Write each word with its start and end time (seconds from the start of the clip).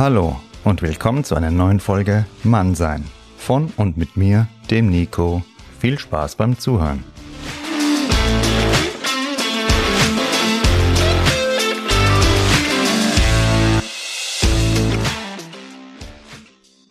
Hallo 0.00 0.40
und 0.64 0.80
willkommen 0.80 1.24
zu 1.24 1.34
einer 1.34 1.50
neuen 1.50 1.78
Folge 1.78 2.24
Mann 2.42 2.74
sein. 2.74 3.04
Von 3.36 3.70
und 3.76 3.98
mit 3.98 4.16
mir, 4.16 4.48
dem 4.70 4.88
Nico. 4.88 5.42
Viel 5.78 5.98
Spaß 5.98 6.36
beim 6.36 6.58
Zuhören. 6.58 7.04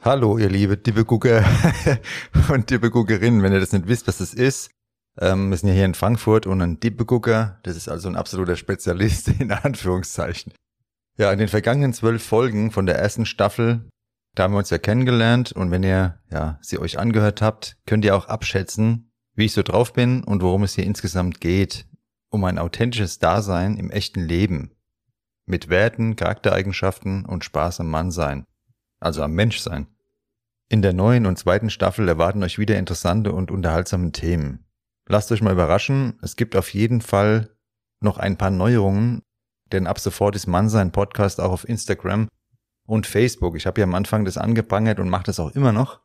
Hallo, 0.02 0.38
ihr 0.38 0.50
liebe 0.50 0.78
Dippegucker 0.78 1.44
und 2.54 2.70
Dippeguckerinnen. 2.70 3.42
Wenn 3.42 3.54
ihr 3.54 3.60
das 3.60 3.74
nicht 3.74 3.88
wisst, 3.88 4.08
was 4.08 4.20
das 4.20 4.36
ist, 4.36 4.70
ähm, 5.20 5.50
wir 5.50 5.58
sind 5.58 5.70
ja 5.70 5.74
hier 5.74 5.86
in 5.86 5.96
Frankfurt 5.96 6.46
und 6.46 6.62
ein 6.62 6.80
Dippegucker, 6.80 7.58
das 7.64 7.76
ist 7.76 7.90
also 7.90 8.08
ein 8.08 8.16
absoluter 8.16 8.56
Spezialist 8.56 9.30
in 9.40 9.52
Anführungszeichen. 9.52 10.54
Ja, 11.20 11.34
in 11.34 11.40
den 11.40 11.50
vergangenen 11.50 11.92
zwölf 11.92 12.24
Folgen 12.24 12.72
von 12.72 12.86
der 12.86 12.98
ersten 12.98 13.26
Staffel, 13.26 13.90
da 14.36 14.44
haben 14.44 14.54
wir 14.54 14.60
uns 14.60 14.70
ja 14.70 14.78
kennengelernt 14.78 15.52
und 15.52 15.70
wenn 15.70 15.84
ihr 15.84 16.18
ja 16.32 16.58
sie 16.62 16.80
euch 16.80 16.98
angehört 16.98 17.42
habt, 17.42 17.76
könnt 17.86 18.06
ihr 18.06 18.16
auch 18.16 18.30
abschätzen, 18.30 19.12
wie 19.36 19.44
ich 19.44 19.52
so 19.52 19.62
drauf 19.62 19.92
bin 19.92 20.24
und 20.24 20.42
worum 20.42 20.64
es 20.64 20.76
hier 20.76 20.86
insgesamt 20.86 21.42
geht. 21.42 21.86
Um 22.30 22.46
ein 22.46 22.58
authentisches 22.58 23.20
Dasein 23.20 23.76
im 23.76 23.92
echten 23.92 24.22
Leben. 24.22 24.72
Mit 25.46 25.68
Werten, 25.68 26.16
Charaktereigenschaften 26.16 27.26
und 27.26 27.44
Spaß 27.44 27.82
am 27.82 27.90
Mannsein. 27.90 28.46
Also 29.02 29.22
am 29.22 29.34
Menschsein. 29.34 29.88
In 30.70 30.82
der 30.82 30.94
neuen 30.94 31.26
und 31.26 31.38
zweiten 31.38 31.70
Staffel 31.70 32.08
erwarten 32.08 32.44
euch 32.44 32.60
wieder 32.60 32.78
interessante 32.78 33.34
und 33.34 33.52
unterhaltsame 33.52 34.14
Themen. 34.14 34.64
Lasst 35.06 35.34
euch 35.34 35.42
mal 35.42 35.52
überraschen, 35.52 36.18
es 36.22 36.38
gibt 36.38 36.56
auf 36.56 36.74
jeden 36.74 37.02
Fall 37.02 37.50
noch 38.00 38.20
ein 38.20 38.38
paar 38.38 38.52
Neuerungen, 38.52 39.24
denn 39.72 39.88
ab 39.88 40.00
sofort 40.00 40.36
ist 40.36 40.48
Mannsein 40.48 40.92
Podcast 40.92 41.40
auch 41.40 41.52
auf 41.52 41.68
Instagram 41.68 42.28
und 42.86 43.08
Facebook. 43.08 43.56
Ich 43.56 43.66
habe 43.66 43.82
ja 43.82 43.86
am 43.86 43.96
Anfang 43.96 44.26
das 44.26 44.38
angeprangert 44.38 45.00
und 45.00 45.10
mache 45.10 45.24
das 45.24 45.40
auch 45.40 45.52
immer 45.52 45.72
noch. 45.72 46.00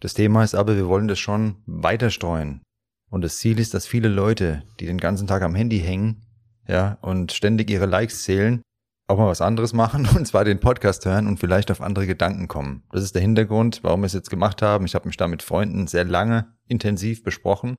Das 0.00 0.14
Thema 0.14 0.44
ist 0.44 0.54
aber, 0.54 0.76
wir 0.76 0.88
wollen 0.88 1.08
das 1.08 1.18
schon 1.18 1.62
weiter 1.66 2.10
streuen. 2.10 2.62
Und 3.10 3.22
das 3.22 3.38
Ziel 3.38 3.58
ist, 3.58 3.72
dass 3.72 3.86
viele 3.86 4.08
Leute, 4.08 4.64
die 4.80 4.86
den 4.86 4.98
ganzen 4.98 5.26
Tag 5.26 5.42
am 5.42 5.54
Handy 5.54 5.80
hängen, 5.80 6.22
ja, 6.68 6.98
und 7.00 7.32
ständig 7.32 7.70
ihre 7.70 7.86
Likes 7.86 8.24
zählen, 8.24 8.60
auch 9.08 9.18
mal 9.18 9.28
was 9.28 9.40
anderes 9.40 9.72
machen, 9.72 10.06
und 10.16 10.26
zwar 10.26 10.44
den 10.44 10.60
Podcast 10.60 11.06
hören 11.06 11.26
und 11.26 11.38
vielleicht 11.38 11.70
auf 11.70 11.80
andere 11.80 12.06
Gedanken 12.06 12.48
kommen. 12.48 12.82
Das 12.90 13.02
ist 13.02 13.14
der 13.14 13.22
Hintergrund, 13.22 13.80
warum 13.82 14.00
wir 14.00 14.06
es 14.06 14.12
jetzt 14.12 14.30
gemacht 14.30 14.62
haben. 14.62 14.84
Ich 14.84 14.94
habe 14.94 15.06
mich 15.06 15.16
da 15.16 15.28
mit 15.28 15.42
Freunden 15.42 15.86
sehr 15.86 16.04
lange 16.04 16.52
intensiv 16.66 17.22
besprochen 17.22 17.76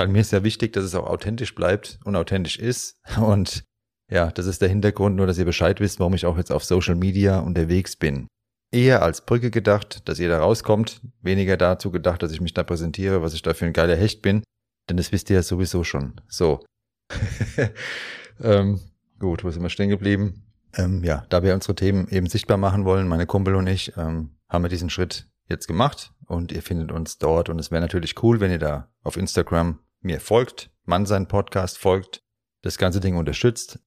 weil 0.00 0.08
mir 0.08 0.20
ist 0.20 0.32
ja 0.32 0.42
wichtig, 0.42 0.72
dass 0.72 0.84
es 0.84 0.94
auch 0.94 1.06
authentisch 1.06 1.54
bleibt 1.54 1.98
und 2.04 2.16
authentisch 2.16 2.58
ist. 2.58 2.98
Und 3.20 3.64
ja, 4.10 4.30
das 4.30 4.46
ist 4.46 4.60
der 4.60 4.68
Hintergrund, 4.68 5.16
nur 5.16 5.26
dass 5.26 5.38
ihr 5.38 5.44
Bescheid 5.44 5.80
wisst, 5.80 6.00
warum 6.00 6.14
ich 6.14 6.26
auch 6.26 6.36
jetzt 6.36 6.52
auf 6.52 6.64
Social 6.64 6.96
Media 6.96 7.38
unterwegs 7.38 7.96
bin. 7.96 8.26
Eher 8.72 9.02
als 9.02 9.24
Brücke 9.24 9.50
gedacht, 9.50 10.08
dass 10.08 10.18
ihr 10.18 10.28
da 10.28 10.38
rauskommt, 10.38 11.00
weniger 11.22 11.56
dazu 11.56 11.90
gedacht, 11.90 12.22
dass 12.22 12.32
ich 12.32 12.40
mich 12.40 12.54
da 12.54 12.62
präsentiere, 12.62 13.22
was 13.22 13.34
ich 13.34 13.42
da 13.42 13.54
für 13.54 13.66
ein 13.66 13.72
geiler 13.72 13.96
Hecht 13.96 14.22
bin, 14.22 14.42
denn 14.88 14.96
das 14.96 15.12
wisst 15.12 15.30
ihr 15.30 15.36
ja 15.36 15.42
sowieso 15.42 15.84
schon. 15.84 16.20
So. 16.28 16.64
ähm, 18.42 18.80
gut, 19.18 19.44
wo 19.44 19.50
sind 19.50 19.62
wir 19.62 19.70
stehen 19.70 19.88
geblieben? 19.88 20.44
Ähm, 20.76 21.02
ja, 21.02 21.24
da 21.28 21.42
wir 21.42 21.54
unsere 21.54 21.74
Themen 21.74 22.08
eben 22.08 22.26
sichtbar 22.26 22.56
machen 22.56 22.84
wollen, 22.84 23.08
meine 23.08 23.26
Kumpel 23.26 23.54
und 23.56 23.66
ich, 23.66 23.96
ähm, 23.96 24.36
haben 24.48 24.64
wir 24.64 24.68
diesen 24.68 24.90
Schritt 24.90 25.28
jetzt 25.48 25.66
gemacht 25.66 26.12
und 26.26 26.52
ihr 26.52 26.62
findet 26.62 26.92
uns 26.92 27.18
dort. 27.18 27.48
Und 27.48 27.58
es 27.58 27.70
wäre 27.70 27.80
natürlich 27.80 28.22
cool, 28.22 28.40
wenn 28.40 28.52
ihr 28.52 28.58
da 28.58 28.88
auf 29.02 29.16
Instagram 29.16 29.80
mir 30.00 30.20
folgt, 30.20 30.70
Mann 30.84 31.06
sein 31.06 31.28
Podcast 31.28 31.78
folgt, 31.78 32.22
das 32.62 32.78
ganze 32.78 33.00
Ding 33.00 33.16
unterstützt, 33.16 33.80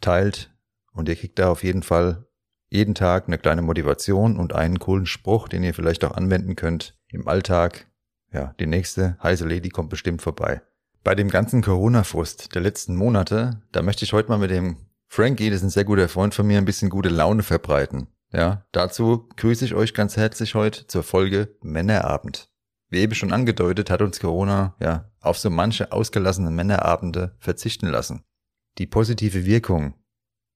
teilt 0.00 0.54
und 0.92 1.08
ihr 1.08 1.16
kriegt 1.16 1.38
da 1.38 1.50
auf 1.50 1.62
jeden 1.62 1.82
Fall 1.82 2.26
jeden 2.70 2.94
Tag 2.94 3.26
eine 3.26 3.38
kleine 3.38 3.62
Motivation 3.62 4.36
und 4.36 4.54
einen 4.54 4.78
coolen 4.78 5.06
Spruch, 5.06 5.48
den 5.48 5.62
ihr 5.62 5.74
vielleicht 5.74 6.04
auch 6.04 6.16
anwenden 6.16 6.56
könnt 6.56 6.98
im 7.08 7.26
Alltag. 7.26 7.86
Ja, 8.32 8.54
die 8.60 8.66
nächste 8.66 9.16
heiße 9.22 9.46
Lady 9.46 9.70
kommt 9.70 9.90
bestimmt 9.90 10.20
vorbei. 10.20 10.60
Bei 11.02 11.14
dem 11.14 11.30
ganzen 11.30 11.62
Corona-Frust 11.62 12.54
der 12.54 12.60
letzten 12.60 12.94
Monate, 12.94 13.62
da 13.72 13.80
möchte 13.82 14.04
ich 14.04 14.12
heute 14.12 14.28
mal 14.28 14.38
mit 14.38 14.50
dem 14.50 14.76
Frankie, 15.06 15.48
das 15.48 15.58
ist 15.58 15.64
ein 15.64 15.70
sehr 15.70 15.84
guter 15.84 16.08
Freund 16.08 16.34
von 16.34 16.46
mir, 16.46 16.58
ein 16.58 16.66
bisschen 16.66 16.90
gute 16.90 17.08
Laune 17.08 17.42
verbreiten. 17.42 18.08
Ja, 18.30 18.66
dazu 18.72 19.26
grüße 19.36 19.64
ich 19.64 19.74
euch 19.74 19.94
ganz 19.94 20.18
herzlich 20.18 20.54
heute 20.54 20.86
zur 20.86 21.02
Folge 21.02 21.56
Männerabend. 21.62 22.50
Wie 22.90 22.98
eben 22.98 23.14
schon 23.14 23.32
angedeutet, 23.32 23.90
hat 23.90 24.02
uns 24.02 24.20
Corona 24.20 24.76
ja 24.80 25.10
auf 25.20 25.38
so 25.38 25.48
manche 25.48 25.92
ausgelassene 25.92 26.50
Männerabende 26.50 27.36
verzichten 27.38 27.86
lassen. 27.86 28.24
Die 28.78 28.86
positive 28.86 29.44
Wirkung 29.44 29.94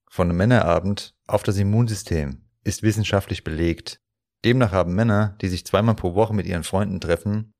von 0.08 0.28
einem 0.28 0.36
Männerabend 0.36 1.14
auf 1.26 1.42
das 1.42 1.58
Immunsystem 1.58 2.44
ist 2.62 2.84
wissenschaftlich 2.84 3.42
belegt. 3.42 3.98
Demnach 4.44 4.70
haben 4.70 4.94
Männer, 4.94 5.36
die 5.40 5.48
sich 5.48 5.66
zweimal 5.66 5.96
pro 5.96 6.14
Woche 6.14 6.32
mit 6.32 6.46
ihren 6.46 6.62
Freunden 6.62 7.00
treffen, 7.00 7.52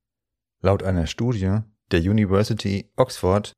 laut 0.60 0.84
einer 0.84 1.08
Studie 1.08 1.58
der 1.90 2.00
University 2.00 2.90
Oxford 2.96 3.52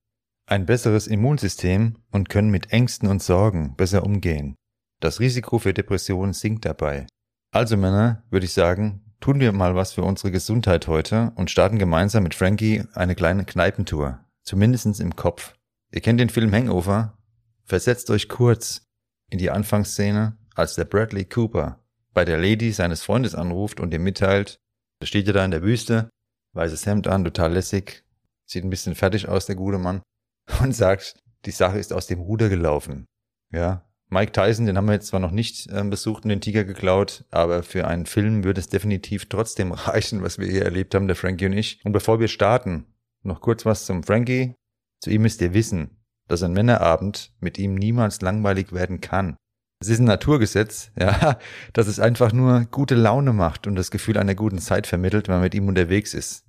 ein 0.46 0.64
besseres 0.64 1.06
Immunsystem 1.06 1.98
und 2.10 2.30
können 2.30 2.50
mit 2.50 2.72
Ängsten 2.72 3.08
und 3.08 3.22
Sorgen 3.22 3.76
besser 3.76 4.02
umgehen. 4.02 4.54
Das 5.00 5.20
Risiko 5.20 5.58
für 5.58 5.74
Depressionen 5.74 6.32
sinkt 6.32 6.64
dabei. 6.64 7.06
Also 7.52 7.76
Männer, 7.76 8.24
würde 8.30 8.46
ich 8.46 8.52
sagen, 8.52 9.12
tun 9.20 9.40
wir 9.40 9.52
mal 9.52 9.74
was 9.74 9.92
für 9.92 10.02
unsere 10.02 10.30
Gesundheit 10.30 10.88
heute 10.88 11.32
und 11.36 11.50
starten 11.50 11.78
gemeinsam 11.78 12.22
mit 12.22 12.34
Frankie 12.34 12.84
eine 12.94 13.14
kleine 13.14 13.44
Kneipentour. 13.44 14.24
Zumindestens 14.42 15.00
im 15.00 15.16
Kopf. 15.16 15.54
Ihr 15.94 16.00
kennt 16.00 16.18
den 16.18 16.28
Film 16.28 16.52
Hangover? 16.52 17.16
Versetzt 17.62 18.10
euch 18.10 18.28
kurz 18.28 18.84
in 19.30 19.38
die 19.38 19.52
Anfangsszene, 19.52 20.36
als 20.56 20.74
der 20.74 20.86
Bradley 20.86 21.24
Cooper 21.24 21.84
bei 22.12 22.24
der 22.24 22.36
Lady 22.36 22.72
seines 22.72 23.04
Freundes 23.04 23.36
anruft 23.36 23.78
und 23.78 23.94
ihm 23.94 24.02
mitteilt, 24.02 24.58
da 24.98 25.06
steht 25.06 25.28
er 25.28 25.34
da 25.34 25.44
in 25.44 25.52
der 25.52 25.62
Wüste, 25.62 26.10
weißes 26.54 26.84
Hemd 26.86 27.06
an, 27.06 27.22
total 27.22 27.52
lässig, 27.52 28.04
sieht 28.44 28.64
ein 28.64 28.70
bisschen 28.70 28.96
fertig 28.96 29.28
aus, 29.28 29.46
der 29.46 29.54
gute 29.54 29.78
Mann, 29.78 30.02
und 30.62 30.72
sagt, 30.72 31.16
die 31.44 31.52
Sache 31.52 31.78
ist 31.78 31.92
aus 31.92 32.08
dem 32.08 32.18
Ruder 32.18 32.48
gelaufen. 32.48 33.06
Ja, 33.52 33.88
Mike 34.10 34.32
Tyson, 34.32 34.66
den 34.66 34.76
haben 34.76 34.86
wir 34.86 34.94
jetzt 34.94 35.06
zwar 35.06 35.20
noch 35.20 35.30
nicht 35.30 35.68
äh, 35.70 35.84
besucht 35.84 36.24
und 36.24 36.30
den 36.30 36.40
Tiger 36.40 36.64
geklaut, 36.64 37.24
aber 37.30 37.62
für 37.62 37.86
einen 37.86 38.06
Film 38.06 38.42
würde 38.42 38.60
es 38.60 38.68
definitiv 38.68 39.28
trotzdem 39.28 39.70
reichen, 39.72 40.22
was 40.22 40.38
wir 40.38 40.48
hier 40.48 40.64
erlebt 40.64 40.96
haben, 40.96 41.06
der 41.06 41.16
Frankie 41.16 41.46
und 41.46 41.52
ich. 41.52 41.80
Und 41.84 41.92
bevor 41.92 42.18
wir 42.18 42.28
starten, 42.28 42.86
noch 43.22 43.40
kurz 43.40 43.64
was 43.64 43.86
zum 43.86 44.02
Frankie. 44.02 44.56
Zu 45.00 45.10
ihm 45.10 45.22
müsst 45.22 45.40
ihr 45.40 45.54
wissen, 45.54 46.02
dass 46.28 46.42
ein 46.42 46.52
Männerabend 46.52 47.32
mit 47.40 47.58
ihm 47.58 47.74
niemals 47.74 48.20
langweilig 48.20 48.72
werden 48.72 49.00
kann. 49.00 49.36
Es 49.80 49.88
ist 49.88 49.98
ein 49.98 50.06
Naturgesetz, 50.06 50.90
ja, 50.98 51.38
dass 51.72 51.86
es 51.86 52.00
einfach 52.00 52.32
nur 52.32 52.64
gute 52.70 52.94
Laune 52.94 53.32
macht 53.32 53.66
und 53.66 53.74
das 53.74 53.90
Gefühl 53.90 54.18
einer 54.18 54.34
guten 54.34 54.58
Zeit 54.58 54.86
vermittelt, 54.86 55.28
wenn 55.28 55.36
man 55.36 55.42
mit 55.42 55.54
ihm 55.54 55.68
unterwegs 55.68 56.14
ist. 56.14 56.44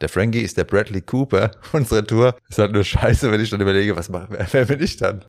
Der 0.00 0.08
Frankie 0.08 0.42
ist 0.42 0.56
der 0.56 0.64
Bradley 0.64 1.00
Cooper 1.00 1.50
unserer 1.72 2.06
Tour. 2.06 2.36
Ist 2.48 2.58
halt 2.58 2.72
nur 2.72 2.84
scheiße, 2.84 3.30
wenn 3.32 3.40
ich 3.40 3.50
dann 3.50 3.60
überlege, 3.60 3.96
was 3.96 4.08
mache, 4.08 4.28
wer, 4.30 4.46
wer 4.52 4.66
bin 4.66 4.82
ich 4.82 4.96
dann? 4.96 5.24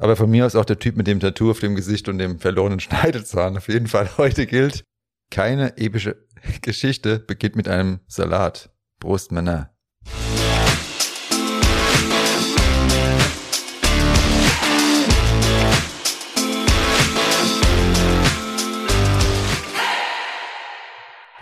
Aber 0.00 0.16
von 0.16 0.30
mir 0.30 0.46
aus 0.46 0.56
auch 0.56 0.64
der 0.64 0.78
Typ 0.78 0.96
mit 0.96 1.06
dem 1.06 1.20
Tattoo 1.20 1.50
auf 1.50 1.60
dem 1.60 1.76
Gesicht 1.76 2.08
und 2.08 2.18
dem 2.18 2.40
verlorenen 2.40 2.80
Schneidezahn. 2.80 3.56
Auf 3.56 3.68
jeden 3.68 3.86
Fall 3.86 4.08
heute 4.18 4.46
gilt, 4.46 4.84
keine 5.30 5.76
epische 5.76 6.16
Geschichte 6.62 7.18
beginnt 7.18 7.56
mit 7.56 7.68
einem 7.68 8.00
Salat. 8.06 8.70
Prost, 9.00 9.32
Männer. 9.32 9.74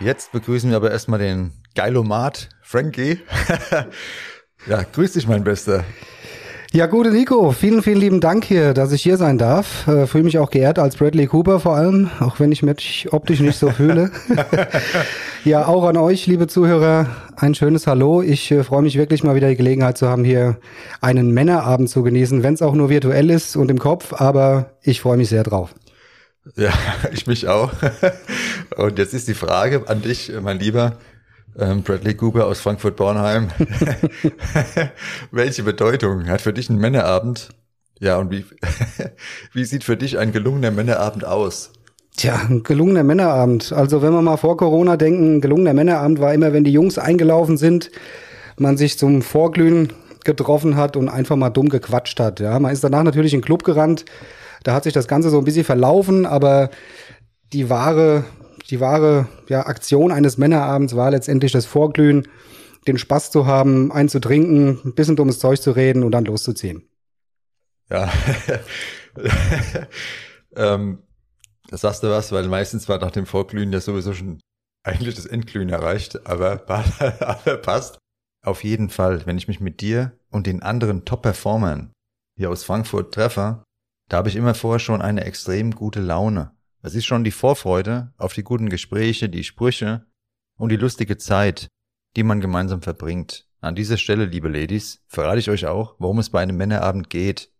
Jetzt 0.03 0.33
begrüßen 0.33 0.69
wir 0.69 0.75
aber 0.75 0.91
erstmal 0.91 1.19
den 1.19 1.51
Geilomat 1.75 2.49
Frankie. 2.61 3.19
ja, 4.67 4.83
grüß 4.83 5.13
dich, 5.13 5.29
mein 5.29 5.45
Bester. 5.45 5.85
Ja, 6.73 6.87
gute 6.87 7.11
Nico, 7.11 7.53
vielen, 7.53 7.81
vielen 7.81 7.99
lieben 7.99 8.19
Dank 8.19 8.43
hier, 8.43 8.73
dass 8.73 8.91
ich 8.91 9.01
hier 9.01 9.15
sein 9.15 9.37
darf. 9.37 9.87
Äh, 9.87 10.05
Fühle 10.05 10.25
mich 10.25 10.39
auch 10.39 10.49
geehrt 10.49 10.77
als 10.77 10.97
Bradley 10.97 11.27
Cooper 11.27 11.61
vor 11.61 11.77
allem, 11.77 12.09
auch 12.19 12.41
wenn 12.41 12.51
ich 12.51 12.63
mich 12.63 13.07
optisch 13.11 13.39
nicht 13.39 13.57
so 13.57 13.69
fühle. 13.69 14.11
ja, 15.45 15.67
auch 15.67 15.85
an 15.85 15.95
euch, 15.95 16.27
liebe 16.27 16.47
Zuhörer, 16.47 17.07
ein 17.37 17.55
schönes 17.55 17.87
Hallo. 17.87 18.21
Ich 18.21 18.51
äh, 18.51 18.63
freue 18.65 18.81
mich 18.81 18.97
wirklich 18.97 19.23
mal 19.23 19.35
wieder 19.35 19.47
die 19.47 19.55
Gelegenheit 19.55 19.97
zu 19.97 20.09
haben, 20.09 20.25
hier 20.25 20.57
einen 20.99 21.31
Männerabend 21.31 21.89
zu 21.89 22.03
genießen, 22.03 22.43
wenn 22.43 22.55
es 22.55 22.61
auch 22.61 22.73
nur 22.73 22.89
virtuell 22.89 23.29
ist 23.29 23.55
und 23.55 23.71
im 23.71 23.79
Kopf, 23.79 24.11
aber 24.19 24.71
ich 24.81 24.99
freue 24.99 25.15
mich 25.15 25.29
sehr 25.29 25.43
drauf. 25.43 25.73
Ja, 26.55 26.73
ich 27.11 27.27
mich 27.27 27.47
auch. 27.47 27.71
Und 28.77 28.99
jetzt 28.99 29.13
ist 29.13 29.27
die 29.27 29.33
Frage 29.33 29.87
an 29.87 30.01
dich, 30.01 30.31
mein 30.41 30.59
Lieber 30.59 30.97
ähm, 31.57 31.83
Bradley 31.83 32.15
Cooper 32.15 32.47
aus 32.47 32.59
Frankfurt-Bornheim. 32.61 33.49
Welche 35.31 35.63
Bedeutung 35.63 36.27
hat 36.27 36.41
für 36.41 36.53
dich 36.53 36.69
ein 36.69 36.77
Männerabend? 36.77 37.49
Ja, 37.99 38.17
und 38.17 38.31
wie, 38.31 38.43
wie 39.53 39.63
sieht 39.63 39.83
für 39.83 39.95
dich 39.95 40.17
ein 40.17 40.31
gelungener 40.31 40.71
Männerabend 40.71 41.25
aus? 41.25 41.71
Tja, 42.17 42.41
ein 42.49 42.63
gelungener 42.63 43.03
Männerabend. 43.03 43.71
Also 43.71 44.01
wenn 44.01 44.11
wir 44.11 44.21
mal 44.21 44.37
vor 44.37 44.57
Corona 44.57 44.97
denken, 44.97 45.41
gelungener 45.41 45.73
Männerabend 45.73 46.19
war 46.19 46.33
immer, 46.33 46.53
wenn 46.53 46.63
die 46.63 46.73
Jungs 46.73 46.97
eingelaufen 46.97 47.57
sind, 47.57 47.91
man 48.57 48.77
sich 48.77 48.97
zum 48.97 49.21
Vorglühen 49.21 49.93
getroffen 50.23 50.75
hat 50.75 50.97
und 50.97 51.07
einfach 51.09 51.35
mal 51.35 51.49
dumm 51.49 51.69
gequatscht 51.69 52.19
hat. 52.19 52.39
Ja, 52.39 52.59
man 52.59 52.73
ist 52.73 52.83
danach 52.83 53.03
natürlich 53.03 53.33
in 53.33 53.39
den 53.39 53.45
Club 53.45 53.63
gerannt. 53.63 54.05
Da 54.63 54.73
hat 54.73 54.85
sich 54.85 54.93
das 54.93 55.07
Ganze 55.07 55.29
so 55.29 55.37
ein 55.37 55.43
bisschen 55.43 55.65
verlaufen, 55.65 56.25
aber 56.25 56.69
die 57.51 57.69
wahre, 57.69 58.23
die 58.69 58.79
wahre 58.79 59.27
ja, 59.47 59.65
Aktion 59.65 60.11
eines 60.11 60.37
Männerabends 60.37 60.95
war 60.95 61.11
letztendlich 61.11 61.51
das 61.51 61.65
Vorglühen, 61.65 62.27
den 62.87 62.97
Spaß 62.97 63.31
zu 63.31 63.45
haben, 63.45 63.91
einzutrinken, 63.91 64.79
ein 64.83 64.95
bisschen 64.95 65.15
dummes 65.15 65.39
Zeug 65.39 65.61
zu 65.61 65.71
reden 65.71 66.03
und 66.03 66.11
dann 66.11 66.25
loszuziehen. 66.25 66.89
Ja, 67.89 68.11
ähm, 70.55 71.03
da 71.69 71.77
sagst 71.77 72.03
du 72.03 72.09
was, 72.09 72.31
weil 72.31 72.47
meistens 72.47 72.89
war 72.89 72.99
nach 72.99 73.11
dem 73.11 73.25
Vorglühen 73.25 73.71
ja 73.71 73.79
sowieso 73.79 74.13
schon 74.13 74.39
eigentlich 74.83 75.15
das 75.15 75.25
Endglühen 75.25 75.69
erreicht, 75.69 76.25
aber, 76.25 76.63
aber 77.19 77.57
passt. 77.57 77.97
Auf 78.45 78.63
jeden 78.63 78.89
Fall, 78.89 79.25
wenn 79.25 79.37
ich 79.37 79.47
mich 79.47 79.61
mit 79.61 79.79
dir 79.79 80.17
und 80.29 80.47
den 80.47 80.61
anderen 80.61 81.05
Top-Performern 81.05 81.93
hier 82.37 82.49
aus 82.49 82.65
Frankfurt 82.65 83.13
treffe, 83.13 83.63
da 84.09 84.17
habe 84.17 84.29
ich 84.29 84.35
immer 84.35 84.53
vorher 84.53 84.79
schon 84.79 85.01
eine 85.01 85.23
extrem 85.25 85.71
gute 85.71 86.01
Laune. 86.01 86.51
Es 86.81 86.95
ist 86.95 87.05
schon 87.05 87.23
die 87.23 87.31
Vorfreude 87.31 88.13
auf 88.17 88.33
die 88.33 88.43
guten 88.43 88.69
Gespräche, 88.69 89.29
die 89.29 89.43
Sprüche 89.43 90.05
und 90.57 90.69
die 90.69 90.77
lustige 90.77 91.17
Zeit, 91.17 91.67
die 92.15 92.23
man 92.23 92.41
gemeinsam 92.41 92.81
verbringt. 92.81 93.47
An 93.61 93.75
dieser 93.75 93.97
Stelle, 93.97 94.25
liebe 94.25 94.49
Ladies, 94.49 95.03
verrate 95.07 95.39
ich 95.39 95.49
euch 95.49 95.65
auch, 95.65 95.95
worum 95.97 96.19
es 96.19 96.29
bei 96.29 96.41
einem 96.41 96.57
Männerabend 96.57 97.09
geht. 97.09 97.51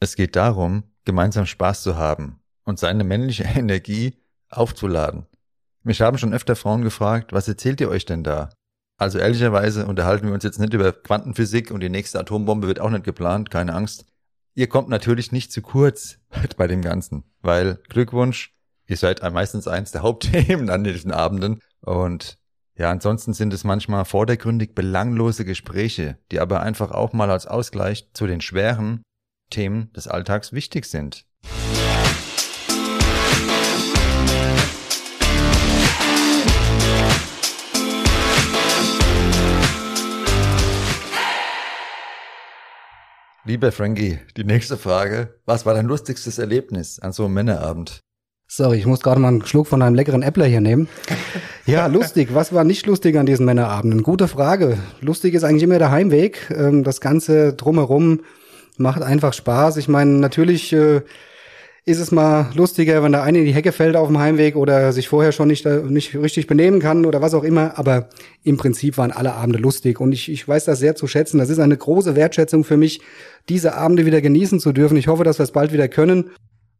Es 0.00 0.16
geht 0.16 0.34
darum, 0.34 0.84
gemeinsam 1.04 1.46
Spaß 1.46 1.82
zu 1.82 1.96
haben 1.96 2.40
und 2.64 2.78
seine 2.78 3.04
männliche 3.04 3.44
Energie 3.54 4.16
aufzuladen. 4.48 5.26
Mich 5.82 6.00
haben 6.00 6.18
schon 6.18 6.34
öfter 6.34 6.56
Frauen 6.56 6.82
gefragt, 6.82 7.32
was 7.32 7.46
erzählt 7.48 7.80
ihr 7.80 7.90
euch 7.90 8.06
denn 8.06 8.24
da? 8.24 8.50
Also 8.98 9.18
ehrlicherweise 9.18 9.86
unterhalten 9.86 10.26
wir 10.26 10.34
uns 10.34 10.42
jetzt 10.42 10.58
nicht 10.58 10.72
über 10.72 10.90
Quantenphysik 10.92 11.70
und 11.70 11.80
die 11.80 11.90
nächste 11.90 12.18
Atombombe 12.18 12.66
wird 12.66 12.80
auch 12.80 12.90
nicht 12.90 13.04
geplant, 13.04 13.50
keine 13.50 13.74
Angst. 13.74 14.06
Ihr 14.56 14.68
kommt 14.68 14.88
natürlich 14.88 15.32
nicht 15.32 15.52
zu 15.52 15.60
kurz 15.60 16.18
bei 16.56 16.66
dem 16.66 16.80
Ganzen, 16.80 17.24
weil 17.42 17.78
Glückwunsch, 17.90 18.54
ihr 18.86 18.96
seid 18.96 19.22
meistens 19.30 19.68
eins 19.68 19.92
der 19.92 20.02
Hauptthemen 20.02 20.70
an 20.70 20.82
diesen 20.82 21.12
Abenden 21.12 21.60
und 21.82 22.38
ja, 22.74 22.90
ansonsten 22.90 23.32
sind 23.32 23.54
es 23.54 23.64
manchmal 23.64 24.04
vordergründig 24.04 24.74
belanglose 24.74 25.44
Gespräche, 25.44 26.18
die 26.30 26.40
aber 26.40 26.60
einfach 26.60 26.90
auch 26.90 27.12
mal 27.12 27.30
als 27.30 27.46
Ausgleich 27.46 28.10
zu 28.12 28.26
den 28.26 28.40
schweren 28.40 29.02
Themen 29.50 29.92
des 29.92 30.08
Alltags 30.08 30.52
wichtig 30.52 30.86
sind. 30.86 31.25
Lieber 43.46 43.70
Frankie, 43.70 44.18
die 44.36 44.42
nächste 44.42 44.76
Frage. 44.76 45.28
Was 45.44 45.64
war 45.64 45.74
dein 45.74 45.86
lustigstes 45.86 46.40
Erlebnis 46.40 46.98
an 46.98 47.12
so 47.12 47.26
einem 47.26 47.34
Männerabend? 47.34 48.00
Sorry, 48.48 48.78
ich 48.78 48.86
muss 48.86 49.02
gerade 49.02 49.20
mal 49.20 49.28
einen 49.28 49.46
Schluck 49.46 49.68
von 49.68 49.82
einem 49.82 49.94
leckeren 49.94 50.22
Äppler 50.22 50.46
hier 50.46 50.60
nehmen. 50.60 50.88
Ja, 51.68 51.88
lustig. 51.88 52.28
Was 52.32 52.52
war 52.52 52.62
nicht 52.62 52.86
lustig 52.86 53.18
an 53.18 53.26
diesen 53.26 53.44
Männerabenden? 53.44 54.04
Gute 54.04 54.28
Frage. 54.28 54.78
Lustig 55.00 55.34
ist 55.34 55.42
eigentlich 55.42 55.64
immer 55.64 55.80
der 55.80 55.90
Heimweg. 55.90 56.48
Ähm, 56.56 56.84
das 56.84 57.00
Ganze 57.00 57.54
drumherum 57.54 58.20
macht 58.76 59.02
einfach 59.02 59.32
Spaß. 59.32 59.76
Ich 59.78 59.88
meine, 59.88 60.12
natürlich 60.12 60.72
äh, 60.72 61.00
ist 61.88 62.00
es 62.00 62.10
mal 62.10 62.50
lustiger, 62.54 63.04
wenn 63.04 63.12
der 63.12 63.22
eine 63.22 63.38
in 63.38 63.44
die 63.44 63.54
Hecke 63.54 63.70
fällt 63.70 63.94
auf 63.94 64.08
dem 64.08 64.18
Heimweg 64.18 64.56
oder 64.56 64.92
sich 64.92 65.08
vorher 65.08 65.30
schon 65.30 65.46
nicht, 65.46 65.64
äh, 65.66 65.82
nicht 65.82 66.16
richtig 66.16 66.48
benehmen 66.48 66.80
kann 66.80 67.06
oder 67.06 67.22
was 67.22 67.32
auch 67.32 67.44
immer. 67.44 67.78
Aber 67.78 68.08
im 68.42 68.56
Prinzip 68.56 68.98
waren 68.98 69.12
alle 69.12 69.34
Abende 69.34 69.60
lustig 69.60 70.00
und 70.00 70.10
ich, 70.10 70.28
ich 70.28 70.46
weiß 70.46 70.64
das 70.64 70.80
sehr 70.80 70.96
zu 70.96 71.06
schätzen. 71.06 71.38
Das 71.38 71.48
ist 71.48 71.60
eine 71.60 71.76
große 71.76 72.16
Wertschätzung 72.16 72.64
für 72.64 72.76
mich, 72.76 73.00
diese 73.48 73.76
Abende 73.76 74.04
wieder 74.04 74.20
genießen 74.20 74.58
zu 74.58 74.72
dürfen. 74.72 74.96
Ich 74.96 75.06
hoffe, 75.06 75.22
dass 75.22 75.38
wir 75.38 75.44
es 75.44 75.52
bald 75.52 75.72
wieder 75.72 75.86
können. 75.86 76.30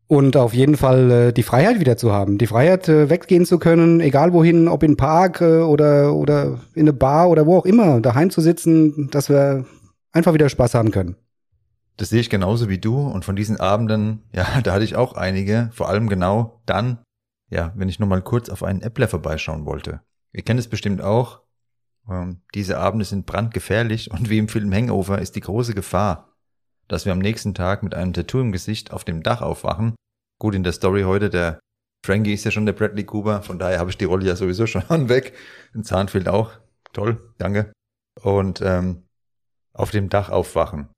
Und 0.09 0.37
auf 0.37 0.55
jeden 0.55 0.77
Fall 0.77 1.11
äh, 1.11 1.33
die 1.33 1.45
Freiheit 1.45 1.79
wieder 1.79 1.97
zu 1.97 2.13
haben, 2.13 2.39
die 2.39 2.47
Freiheit 2.47 2.89
äh, 2.89 3.09
weggehen 3.09 3.45
zu 3.45 3.59
können, 3.59 4.01
egal 4.01 4.33
wohin, 4.33 4.69
ob 4.69 4.83
in 4.83 4.97
Park 4.97 5.41
äh, 5.41 5.61
oder 5.61 6.15
oder 6.15 6.61
in 6.75 6.83
eine 6.83 6.93
Bar 6.93 7.29
oder 7.29 7.47
wo 7.47 7.59
auch 7.59 7.67
immer, 7.67 8.01
daheim 8.01 8.31
zu 8.31 8.41
sitzen, 8.41 9.09
dass 9.11 9.29
wir 9.29 9.67
einfach 10.13 10.33
wieder 10.33 10.49
Spaß 10.49 10.75
haben 10.75 10.93
können. 10.93 11.17
Das 11.97 12.11
sehe 12.11 12.21
ich 12.21 12.31
genauso 12.31 12.69
wie 12.69 12.79
du 12.79 13.07
und 13.07 13.25
von 13.25 13.37
diesen 13.37 13.59
Abenden, 13.59 14.23
ja, 14.33 14.61
da 14.63 14.75
hatte 14.75 14.85
ich 14.85 14.97
auch 14.97 15.15
einige, 15.15 15.71
vor 15.73 15.89
allem 15.89 16.09
genau 16.09 16.61
dann, 16.67 17.03
ja, 17.51 17.73
wenn 17.77 17.89
ich 17.89 17.99
nur 17.99 18.09
mal 18.09 18.23
kurz 18.23 18.49
auf 18.49 18.63
einen 18.63 18.83
Äppler 18.83 19.09
vorbeischauen 19.09 19.65
wollte. 19.65 20.01
Ihr 20.33 20.43
kennt 20.43 20.61
es 20.61 20.69
bestimmt 20.69 21.01
auch, 21.01 21.43
ähm, 22.09 22.43
diese 22.55 22.79
Abende 22.79 23.05
sind 23.05 23.27
brandgefährlich 23.27 24.11
und 24.13 24.31
wie 24.31 24.39
im 24.39 24.49
Film 24.49 24.73
Hangover 24.73 25.21
ist 25.21 25.37
die 25.37 25.41
große 25.41 25.75
Gefahr, 25.75 26.37
dass 26.89 27.05
wir 27.05 27.13
am 27.13 27.19
nächsten 27.19 27.55
Tag 27.55 27.83
mit 27.83 27.95
einem 27.95 28.13
Tattoo 28.13 28.41
im 28.41 28.53
Gesicht 28.53 28.93
auf 28.93 29.05
dem 29.05 29.23
Dach 29.23 29.43
aufwachen. 29.43 29.97
Gut, 30.39 30.55
in 30.55 30.63
der 30.63 30.73
Story 30.73 31.03
heute, 31.03 31.31
der 31.31 31.59
Frankie 32.05 32.35
ist 32.35 32.45
ja 32.45 32.51
schon 32.51 32.67
der 32.67 32.75
Bradley 32.75 33.05
Cooper, 33.05 33.43
von 33.43 33.59
daher 33.59 33.79
habe 33.79 33.91
ich 33.91 33.99
die 33.99 34.05
Rolle 34.05 34.27
ja 34.27 34.37
sowieso 34.37 34.67
schon 34.67 35.09
weg. 35.09 35.35
Ein 35.75 35.85
Zahn 35.85 36.09
fehlt 36.09 36.29
auch. 36.29 36.53
Toll, 36.93 37.35
danke. 37.39 37.73
Und 38.23 38.61
ähm, 38.63 39.07
auf 39.73 39.91
dem 39.91 40.09
Dach 40.09 40.31
aufwachen. 40.31 40.89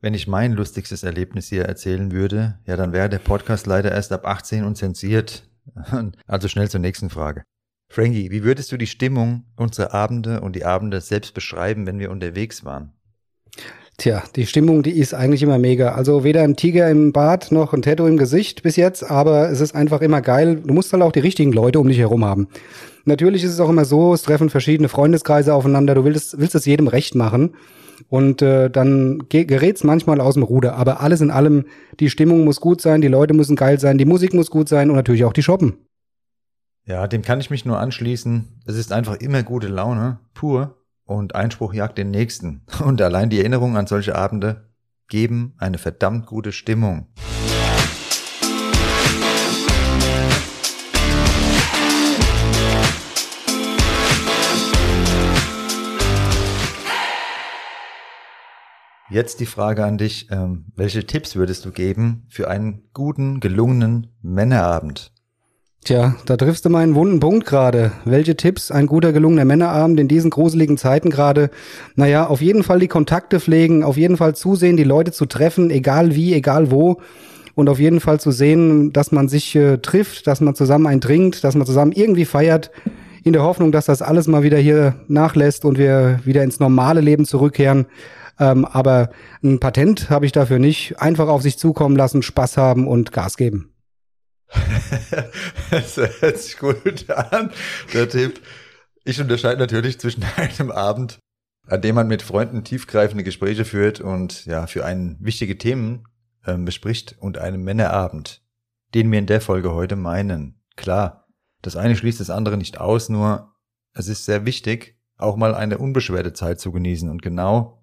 Wenn 0.00 0.14
ich 0.14 0.28
mein 0.28 0.52
lustigstes 0.52 1.02
Erlebnis 1.02 1.48
hier 1.48 1.64
erzählen 1.64 2.12
würde, 2.12 2.60
ja, 2.66 2.76
dann 2.76 2.92
wäre 2.92 3.08
der 3.08 3.18
Podcast 3.18 3.66
leider 3.66 3.90
erst 3.90 4.12
ab 4.12 4.26
18 4.26 4.64
und 4.64 4.76
zensiert. 4.76 5.44
Also 6.26 6.48
schnell 6.48 6.70
zur 6.70 6.80
nächsten 6.80 7.10
Frage. 7.10 7.42
Frankie, 7.90 8.30
wie 8.30 8.42
würdest 8.42 8.72
du 8.72 8.76
die 8.76 8.86
Stimmung 8.86 9.44
unserer 9.56 9.92
Abende 9.92 10.40
und 10.40 10.56
die 10.56 10.64
Abende 10.64 11.00
selbst 11.00 11.34
beschreiben, 11.34 11.86
wenn 11.86 11.98
wir 11.98 12.10
unterwegs 12.10 12.64
waren? 12.64 12.92
Tja, 13.98 14.22
die 14.36 14.46
Stimmung, 14.46 14.82
die 14.82 14.98
ist 14.98 15.12
eigentlich 15.12 15.42
immer 15.42 15.58
mega. 15.58 15.92
Also 15.92 16.22
weder 16.22 16.42
ein 16.42 16.56
Tiger 16.56 16.88
im 16.88 17.12
Bad 17.12 17.50
noch 17.50 17.74
ein 17.74 17.82
Tattoo 17.82 18.06
im 18.06 18.16
Gesicht 18.16 18.62
bis 18.62 18.76
jetzt, 18.76 19.02
aber 19.02 19.50
es 19.50 19.60
ist 19.60 19.74
einfach 19.74 20.00
immer 20.00 20.22
geil. 20.22 20.62
Du 20.64 20.72
musst 20.72 20.92
halt 20.92 21.02
auch 21.02 21.12
die 21.12 21.18
richtigen 21.18 21.52
Leute 21.52 21.80
um 21.80 21.88
dich 21.88 21.98
herum 21.98 22.24
haben. 22.24 22.48
Natürlich 23.04 23.42
ist 23.42 23.52
es 23.52 23.60
auch 23.60 23.70
immer 23.70 23.84
so, 23.84 24.14
es 24.14 24.22
treffen 24.22 24.50
verschiedene 24.50 24.88
Freundeskreise 24.88 25.52
aufeinander. 25.52 25.94
Du 25.96 26.04
willst, 26.04 26.38
willst 26.38 26.54
es 26.54 26.66
jedem 26.66 26.86
recht 26.86 27.14
machen. 27.14 27.56
Und 28.08 28.42
äh, 28.42 28.70
dann 28.70 29.24
gerät's 29.28 29.84
manchmal 29.84 30.20
aus 30.20 30.34
dem 30.34 30.42
Ruder. 30.42 30.74
Aber 30.76 31.00
alles 31.00 31.20
in 31.20 31.30
allem, 31.30 31.66
die 32.00 32.10
Stimmung 32.10 32.44
muss 32.44 32.60
gut 32.60 32.80
sein, 32.80 33.00
die 33.00 33.08
Leute 33.08 33.34
müssen 33.34 33.56
geil 33.56 33.80
sein, 33.80 33.98
die 33.98 34.04
Musik 34.04 34.34
muss 34.34 34.50
gut 34.50 34.68
sein 34.68 34.90
und 34.90 34.96
natürlich 34.96 35.24
auch 35.24 35.32
die 35.32 35.42
Shoppen. 35.42 35.78
Ja, 36.84 37.06
dem 37.06 37.22
kann 37.22 37.40
ich 37.40 37.50
mich 37.50 37.64
nur 37.64 37.78
anschließen. 37.78 38.62
Es 38.66 38.76
ist 38.76 38.92
einfach 38.92 39.16
immer 39.16 39.42
gute 39.42 39.68
Laune, 39.68 40.20
pur. 40.34 40.74
Und 41.04 41.34
Einspruch 41.34 41.72
jagt 41.72 41.96
den 41.96 42.10
nächsten. 42.10 42.62
Und 42.84 43.00
allein 43.00 43.30
die 43.30 43.38
Erinnerung 43.38 43.78
an 43.78 43.86
solche 43.86 44.14
Abende 44.14 44.68
geben 45.08 45.54
eine 45.56 45.78
verdammt 45.78 46.26
gute 46.26 46.52
Stimmung. 46.52 47.06
Jetzt 59.10 59.40
die 59.40 59.46
Frage 59.46 59.84
an 59.84 59.96
dich. 59.96 60.28
Ähm, 60.30 60.66
welche 60.76 61.06
Tipps 61.06 61.34
würdest 61.34 61.64
du 61.64 61.70
geben 61.70 62.26
für 62.28 62.48
einen 62.48 62.82
guten, 62.92 63.40
gelungenen 63.40 64.08
Männerabend? 64.20 65.12
Tja, 65.84 66.16
da 66.26 66.36
triffst 66.36 66.66
du 66.66 66.68
meinen 66.68 66.94
wunden 66.94 67.18
Punkt 67.18 67.46
gerade. 67.46 67.92
Welche 68.04 68.36
Tipps 68.36 68.70
ein 68.70 68.86
guter, 68.86 69.12
gelungener 69.12 69.46
Männerabend 69.46 69.98
in 69.98 70.08
diesen 70.08 70.30
gruseligen 70.30 70.76
Zeiten 70.76 71.08
gerade? 71.08 71.48
Naja, 71.94 72.26
auf 72.26 72.42
jeden 72.42 72.62
Fall 72.62 72.80
die 72.80 72.88
Kontakte 72.88 73.40
pflegen, 73.40 73.82
auf 73.82 73.96
jeden 73.96 74.18
Fall 74.18 74.34
zusehen, 74.34 74.76
die 74.76 74.84
Leute 74.84 75.12
zu 75.12 75.24
treffen, 75.24 75.70
egal 75.70 76.14
wie, 76.14 76.34
egal 76.34 76.70
wo. 76.70 77.00
Und 77.54 77.70
auf 77.70 77.80
jeden 77.80 78.00
Fall 78.00 78.20
zu 78.20 78.30
sehen, 78.30 78.92
dass 78.92 79.10
man 79.10 79.28
sich 79.28 79.56
äh, 79.56 79.78
trifft, 79.78 80.26
dass 80.26 80.42
man 80.42 80.54
zusammen 80.54 80.86
ein 80.86 81.00
trinkt, 81.00 81.44
dass 81.44 81.54
man 81.54 81.66
zusammen 81.66 81.92
irgendwie 81.92 82.26
feiert, 82.26 82.70
in 83.24 83.32
der 83.32 83.42
Hoffnung, 83.42 83.72
dass 83.72 83.86
das 83.86 84.02
alles 84.02 84.26
mal 84.26 84.42
wieder 84.42 84.58
hier 84.58 84.94
nachlässt 85.08 85.64
und 85.64 85.78
wir 85.78 86.20
wieder 86.24 86.42
ins 86.44 86.60
normale 86.60 87.00
Leben 87.00 87.24
zurückkehren. 87.24 87.86
Ähm, 88.38 88.64
aber 88.64 89.10
ein 89.42 89.60
Patent 89.60 90.10
habe 90.10 90.26
ich 90.26 90.32
dafür 90.32 90.58
nicht. 90.58 91.00
Einfach 91.00 91.28
auf 91.28 91.42
sich 91.42 91.58
zukommen 91.58 91.96
lassen, 91.96 92.22
Spaß 92.22 92.56
haben 92.56 92.86
und 92.86 93.12
Gas 93.12 93.36
geben. 93.36 93.74
das 95.70 95.96
hört 95.96 96.38
sich 96.38 96.58
gut 96.58 97.10
an, 97.10 97.50
der 97.92 98.08
Tipp. 98.08 98.40
Ich 99.04 99.20
unterscheide 99.20 99.60
natürlich 99.60 99.98
zwischen 99.98 100.24
einem 100.36 100.70
Abend, 100.70 101.18
an 101.66 101.82
dem 101.82 101.94
man 101.94 102.08
mit 102.08 102.22
Freunden 102.22 102.64
tiefgreifende 102.64 103.24
Gespräche 103.24 103.64
führt 103.64 104.00
und 104.00 104.46
ja, 104.46 104.66
für 104.66 104.84
einen 104.84 105.16
wichtige 105.20 105.58
Themen 105.58 106.04
äh, 106.44 106.56
bespricht 106.56 107.16
und 107.20 107.38
einem 107.38 107.62
Männerabend, 107.62 108.42
den 108.94 109.10
wir 109.10 109.18
in 109.18 109.26
der 109.26 109.40
Folge 109.40 109.74
heute 109.74 109.96
meinen. 109.96 110.62
Klar, 110.76 111.26
das 111.60 111.76
eine 111.76 111.96
schließt 111.96 112.20
das 112.20 112.30
andere 112.30 112.56
nicht 112.56 112.78
aus, 112.80 113.08
nur 113.08 113.54
es 113.92 114.08
ist 114.08 114.24
sehr 114.24 114.46
wichtig, 114.46 114.96
auch 115.16 115.36
mal 115.36 115.54
eine 115.54 115.78
unbeschwerte 115.78 116.32
Zeit 116.32 116.60
zu 116.60 116.72
genießen 116.72 117.10
und 117.10 117.20
genau 117.20 117.77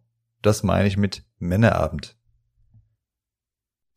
das 0.45 0.63
meine 0.63 0.87
ich 0.87 0.97
mit 0.97 1.23
Männerabend. 1.39 2.17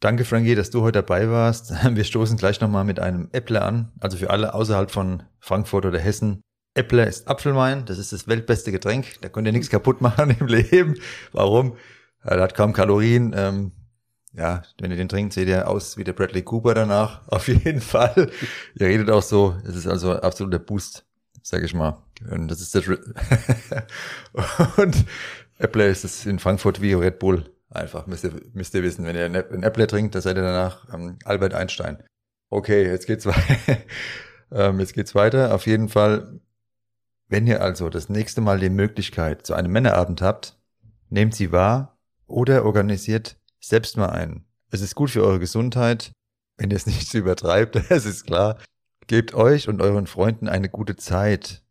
Danke, 0.00 0.24
Frankie, 0.24 0.54
dass 0.54 0.70
du 0.70 0.82
heute 0.82 1.02
dabei 1.02 1.28
warst. 1.28 1.72
Wir 1.96 2.04
stoßen 2.04 2.36
gleich 2.36 2.60
nochmal 2.60 2.84
mit 2.84 3.00
einem 3.00 3.28
Äppler 3.32 3.64
an. 3.64 3.92
Also 3.98 4.16
für 4.16 4.30
alle 4.30 4.54
außerhalb 4.54 4.90
von 4.90 5.24
Frankfurt 5.40 5.86
oder 5.86 5.98
Hessen. 5.98 6.40
Äppler 6.74 7.06
ist 7.08 7.26
Apfelwein. 7.26 7.84
Das 7.84 7.98
ist 7.98 8.12
das 8.12 8.28
weltbeste 8.28 8.70
Getränk. 8.70 9.20
Da 9.22 9.28
könnt 9.28 9.48
ihr 9.48 9.52
nichts 9.52 9.70
kaputt 9.70 10.00
machen 10.00 10.30
im 10.38 10.46
Leben. 10.46 10.94
Warum? 11.32 11.76
Er 12.22 12.40
hat 12.40 12.54
kaum 12.54 12.72
Kalorien. 12.72 13.34
Ähm, 13.36 13.72
ja, 14.34 14.62
wenn 14.80 14.92
ihr 14.92 14.96
den 14.96 15.08
trinkt, 15.08 15.32
seht 15.32 15.48
ihr 15.48 15.68
aus 15.68 15.96
wie 15.96 16.04
der 16.04 16.12
Bradley 16.12 16.42
Cooper 16.42 16.74
danach. 16.74 17.26
Auf 17.28 17.48
jeden 17.48 17.80
Fall. 17.80 18.30
ihr 18.74 18.86
redet 18.86 19.10
auch 19.10 19.22
so. 19.22 19.56
Es 19.66 19.74
ist 19.74 19.88
also 19.88 20.12
absoluter 20.12 20.60
Boost, 20.60 21.04
sag 21.42 21.64
ich 21.64 21.74
mal. 21.74 22.00
Und 22.30 22.48
das 22.48 22.60
ist 22.60 22.74
der 22.74 22.82
Und 24.76 25.04
Apple 25.58 25.86
ist 25.86 26.04
es 26.04 26.24
in 26.24 26.38
Frankfurt 26.38 26.80
wie 26.80 26.94
Red 26.94 27.18
Bull. 27.18 27.44
Einfach, 27.70 28.06
müsst 28.06 28.24
ihr, 28.24 28.32
müsst 28.54 28.74
ihr 28.74 28.82
wissen. 28.82 29.04
Wenn 29.04 29.16
ihr 29.16 29.26
einen 29.26 29.62
Apple 29.62 29.86
trinkt, 29.86 30.14
dann 30.14 30.22
seid 30.22 30.36
ihr 30.36 30.42
danach 30.42 30.92
ähm, 30.92 31.18
Albert 31.24 31.54
Einstein. 31.54 32.02
Okay, 32.48 32.86
jetzt 32.86 33.06
geht's 33.06 33.26
weiter. 33.26 33.78
ähm, 34.52 34.80
jetzt 34.80 34.94
geht's 34.94 35.14
weiter. 35.14 35.54
Auf 35.54 35.66
jeden 35.66 35.88
Fall, 35.88 36.40
wenn 37.28 37.46
ihr 37.46 37.62
also 37.62 37.90
das 37.90 38.08
nächste 38.08 38.40
Mal 38.40 38.58
die 38.58 38.70
Möglichkeit 38.70 39.44
zu 39.46 39.54
einem 39.54 39.72
Männerabend 39.72 40.22
habt, 40.22 40.56
nehmt 41.10 41.34
sie 41.34 41.52
wahr 41.52 41.98
oder 42.26 42.64
organisiert 42.64 43.36
selbst 43.60 43.96
mal 43.96 44.10
einen. 44.10 44.46
Es 44.70 44.80
ist 44.80 44.94
gut 44.94 45.10
für 45.10 45.22
eure 45.22 45.40
Gesundheit, 45.40 46.12
wenn 46.56 46.70
ihr 46.70 46.76
es 46.76 46.86
nicht 46.86 47.12
übertreibt, 47.12 47.76
es 47.90 48.06
ist 48.06 48.24
klar. 48.26 48.58
Gebt 49.08 49.34
euch 49.34 49.68
und 49.68 49.82
euren 49.82 50.06
Freunden 50.06 50.48
eine 50.48 50.68
gute 50.68 50.96
Zeit. 50.96 51.62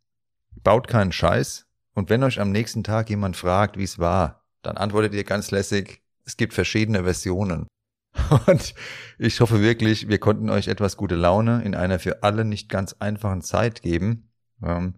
Baut 0.62 0.88
keinen 0.88 1.12
Scheiß. 1.12 1.67
Und 1.98 2.10
wenn 2.10 2.22
euch 2.22 2.40
am 2.40 2.52
nächsten 2.52 2.84
Tag 2.84 3.10
jemand 3.10 3.36
fragt, 3.36 3.76
wie 3.76 3.82
es 3.82 3.98
war, 3.98 4.44
dann 4.62 4.76
antwortet 4.76 5.14
ihr 5.14 5.24
ganz 5.24 5.50
lässig, 5.50 6.00
es 6.24 6.36
gibt 6.36 6.54
verschiedene 6.54 7.02
Versionen. 7.02 7.66
Und 8.46 8.72
ich 9.18 9.40
hoffe 9.40 9.62
wirklich, 9.62 10.08
wir 10.08 10.18
konnten 10.18 10.48
euch 10.48 10.68
etwas 10.68 10.96
gute 10.96 11.16
Laune 11.16 11.60
in 11.64 11.74
einer 11.74 11.98
für 11.98 12.22
alle 12.22 12.44
nicht 12.44 12.68
ganz 12.68 12.94
einfachen 13.00 13.42
Zeit 13.42 13.82
geben. 13.82 14.30
Ähm, 14.62 14.94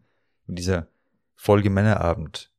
in 0.47 0.57
dieser 0.57 0.89
Folge 1.37 1.71
Männerabend. 1.71 2.53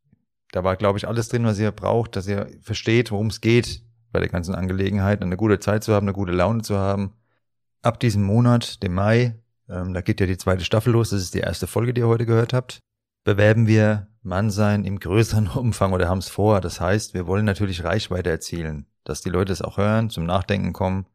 Da 0.52 0.64
war, 0.64 0.76
glaube 0.76 0.98
ich, 0.98 1.08
alles 1.08 1.30
drin, 1.30 1.46
was 1.46 1.60
ihr 1.60 1.72
braucht, 1.72 2.16
dass 2.16 2.28
ihr 2.28 2.50
versteht, 2.62 3.12
worum 3.12 3.28
es 3.28 3.42
geht, 3.42 3.84
bei 4.12 4.20
der 4.20 4.30
ganzen 4.30 4.56
Angelegenheit, 4.56 5.22
eine 5.22 5.38
gute 5.38 5.60
Zeit 5.60 5.84
zu 5.84 5.94
haben, 5.94 6.06
eine 6.06 6.14
gute 6.14 6.32
Laune 6.32 6.64
zu 6.64 6.80
haben. 6.80 7.14
Ab 7.84 8.00
diesem 8.00 8.24
Monat, 8.24 8.82
dem 8.82 8.96
Mai, 8.96 9.40
ähm, 9.70 9.94
da 9.94 10.02
geht 10.02 10.20
ja 10.20 10.26
die 10.26 10.38
zweite 10.38 10.66
Staffel 10.66 10.94
los, 10.94 11.12
das 11.12 11.22
ist 11.22 11.36
die 11.36 11.42
erste 11.42 11.68
Folge, 11.68 11.94
die 11.94 12.02
ihr 12.02 12.08
heute 12.08 12.26
gehört 12.26 12.54
habt, 12.54 12.82
bewerben 13.24 13.68
wir 13.68 14.08
Mannsein 14.24 14.84
im 14.84 15.00
größeren 15.00 15.48
Umfang 15.56 15.94
oder 15.94 16.08
haben 16.08 16.20
es 16.20 16.30
vor. 16.30 16.62
Das 16.62 16.80
heißt, 16.80 17.14
wir 17.14 17.28
wollen 17.28 17.46
natürlich 17.46 17.84
Reichweite 17.84 18.30
erzielen, 18.30 18.86
dass 19.04 19.22
die 19.22 19.30
Leute 19.30 19.54
es 19.54 19.62
auch 19.62 19.78
hören, 19.78 20.10
zum 20.10 20.26
Nachdenken 20.26 20.74
kommen, 20.74 21.06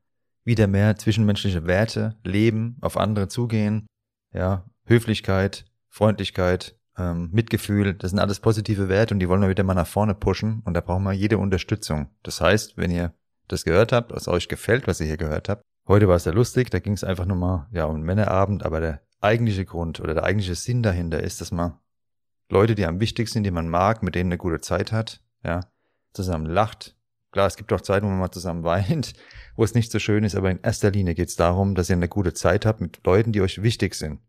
wieder 0.45 0.67
mehr 0.67 0.97
zwischenmenschliche 0.97 1.67
Werte 1.67 2.17
leben, 2.25 2.77
auf 2.81 2.97
andere 2.97 3.29
zugehen, 3.29 3.87
ja, 4.33 4.65
Höflichkeit, 4.85 5.65
Freundlichkeit, 5.89 6.77
ähm, 6.97 7.31
Mitgefühl, 7.33 7.95
das 7.95 8.11
sind 8.11 8.21
alles 8.21 8.41
positive 8.41 8.89
Werte 8.89 9.15
und 9.15 9.21
die 9.21 9.29
wollen 9.29 9.43
wir 9.43 9.49
wieder 9.49 9.65
mal 9.65 9.75
nach 9.75 9.87
vorne 9.87 10.15
pushen 10.15 10.63
und 10.65 10.75
da 10.75 10.81
brauchen 10.81 11.05
wir 11.05 11.13
jede 11.13 11.39
Unterstützung. 11.39 12.09
Das 12.23 12.41
heißt, 12.41 12.77
wenn 12.77 12.91
ihr 12.91 13.13
das 13.49 13.65
gehört 13.65 13.93
habt, 13.93 14.13
was 14.13 14.29
euch 14.29 14.49
gefällt, 14.49 14.87
was 14.87 15.01
ihr 15.01 15.07
hier 15.07 15.17
gehört 15.17 15.49
habt, 15.49 15.63
heute 15.87 16.09
war 16.09 16.17
es 16.17 16.25
ja 16.25 16.33
lustig, 16.33 16.71
da 16.71 16.79
ging 16.79 16.93
es 16.93 17.05
einfach 17.05 17.27
nur 17.27 17.37
mal 17.37 17.69
ja, 17.73 17.85
um 17.85 18.01
Männerabend, 18.01 18.65
aber 18.65 18.81
der 18.81 19.01
eigentliche 19.21 19.65
Grund 19.65 20.01
oder 20.01 20.15
der 20.15 20.25
eigentliche 20.25 20.55
Sinn 20.55 20.83
dahinter 20.83 21.23
ist, 21.23 21.41
dass 21.41 21.51
man 21.51 21.75
Leute, 22.49 22.75
die 22.75 22.87
am 22.87 23.01
wichtigsten 23.01 23.39
sind, 23.39 23.45
die 23.45 23.51
man 23.51 23.69
mag, 23.69 24.03
mit 24.03 24.15
denen 24.15 24.31
eine 24.31 24.39
gute 24.39 24.61
Zeit 24.61 24.93
hat, 24.93 25.21
ja, 25.45 25.61
zusammen 26.13 26.47
lacht. 26.47 26.97
Klar, 27.33 27.47
es 27.47 27.57
gibt 27.57 27.73
auch 27.73 27.81
Zeiten, 27.81 28.07
wo 28.07 28.11
man 28.11 28.19
mal 28.19 28.31
zusammen 28.31 28.65
weint, 28.65 29.13
wo 29.57 29.65
es 29.65 29.75
nicht 29.75 29.91
so 29.91 29.99
schön 29.99 30.25
ist, 30.25 30.35
aber 30.35 30.51
in 30.51 30.61
erster 30.63 30.91
Linie 30.91 31.15
geht 31.15 31.29
es 31.29 31.37
darum, 31.37 31.75
dass 31.75 31.91
ihr 31.91 31.97
eine 31.97 32.09
gute 32.09 32.35
Zeit 32.35 32.65
habt 32.65 32.81
mit 32.81 33.05
Leuten, 33.05 33.33
die 33.33 33.41
euch 33.41 33.63
wichtig 33.63 33.95
sind. 33.95 34.21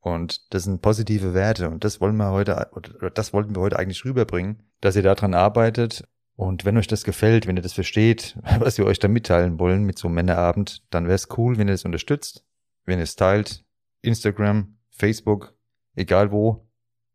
Und 0.00 0.52
das 0.52 0.64
sind 0.64 0.82
positive 0.82 1.34
Werte 1.34 1.68
und 1.68 1.84
das 1.84 2.00
wollen 2.00 2.16
wir 2.16 2.32
heute, 2.32 2.70
oder 2.72 3.10
das 3.10 3.32
wollten 3.32 3.54
wir 3.54 3.60
heute 3.60 3.78
eigentlich 3.78 4.04
rüberbringen, 4.04 4.62
dass 4.80 4.96
ihr 4.96 5.02
daran 5.02 5.34
arbeitet. 5.34 6.08
Und 6.34 6.64
wenn 6.64 6.76
euch 6.76 6.88
das 6.88 7.04
gefällt, 7.04 7.46
wenn 7.46 7.56
ihr 7.56 7.62
das 7.62 7.72
versteht, 7.72 8.36
was 8.58 8.78
wir 8.78 8.86
euch 8.86 8.98
da 8.98 9.08
mitteilen 9.08 9.58
wollen 9.58 9.84
mit 9.84 9.98
so 9.98 10.08
einem 10.08 10.16
Männerabend, 10.16 10.82
dann 10.90 11.04
wäre 11.04 11.14
es 11.14 11.28
cool, 11.36 11.58
wenn 11.58 11.68
ihr 11.68 11.74
das 11.74 11.84
unterstützt, 11.84 12.44
wenn 12.84 12.98
ihr 12.98 13.04
es 13.04 13.14
teilt, 13.14 13.64
Instagram, 14.00 14.76
Facebook, 14.90 15.54
egal 15.94 16.32
wo, 16.32 16.66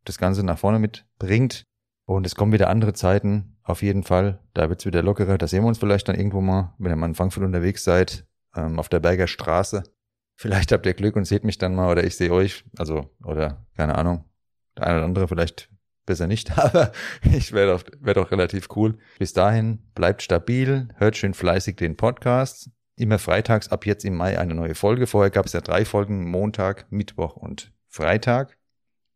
das 0.08 0.18
Ganze 0.18 0.44
nach 0.44 0.58
vorne 0.58 0.80
mitbringt. 0.80 1.64
Und 2.06 2.26
es 2.26 2.36
kommen 2.36 2.54
wieder 2.54 2.70
andere 2.70 2.94
Zeiten, 2.94 3.58
auf 3.64 3.82
jeden 3.82 4.04
Fall. 4.04 4.40
Da 4.54 4.70
wird's 4.70 4.86
wieder 4.86 5.04
lockerer. 5.04 5.38
Da 5.38 5.48
sehen 5.48 5.64
wir 5.64 5.68
uns 5.68 5.78
vielleicht 5.78 6.08
dann 6.08 6.16
irgendwo 6.16 6.40
mal, 6.40 6.74
wenn 6.78 6.92
ihr 6.92 6.96
mal 6.96 7.08
in 7.08 7.16
Frankfurt 7.16 7.44
unterwegs 7.44 7.84
seid, 7.84 8.26
ähm, 8.56 8.80
auf 8.80 8.88
der 8.88 9.02
Berger 9.02 9.28
Straße. 9.28 9.84
Vielleicht 10.36 10.72
habt 10.72 10.86
ihr 10.86 10.94
Glück 10.94 11.16
und 11.16 11.26
seht 11.26 11.44
mich 11.44 11.58
dann 11.58 11.76
mal 11.76 11.92
oder 11.92 12.04
ich 12.04 12.16
sehe 12.16 12.32
euch. 12.32 12.64
Also, 12.78 13.10
oder 13.24 13.66
keine 13.76 13.96
Ahnung. 13.96 14.24
Der 14.78 14.88
eine 14.88 14.98
oder 14.98 15.06
andere 15.06 15.28
vielleicht 15.28 15.70
besser 16.06 16.28
nicht, 16.28 16.58
aber 16.58 16.92
ich 17.24 17.52
wäre 17.52 17.74
doch, 17.74 17.84
wär 18.00 18.14
doch 18.14 18.32
relativ 18.32 18.70
cool. 18.76 18.98
Bis 19.20 19.34
dahin, 19.34 19.80
bleibt 19.94 20.22
stabil, 20.22 20.88
hört 20.96 21.18
schön 21.18 21.34
fleißig 21.34 21.76
den 21.76 21.98
Podcast. 21.98 22.72
Immer 22.96 23.20
freitags 23.20 23.68
ab 23.68 23.86
jetzt 23.86 24.06
im 24.06 24.16
Mai 24.16 24.40
eine 24.40 24.56
neue 24.56 24.74
Folge. 24.74 25.06
Vorher 25.06 25.30
gab 25.30 25.46
es 25.46 25.54
ja 25.54 25.62
drei 25.62 25.86
Folgen, 25.86 26.32
Montag, 26.32 26.92
Mittwoch 26.92 27.36
und 27.36 27.74
Freitag. 27.88 28.57